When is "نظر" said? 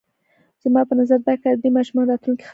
0.99-1.19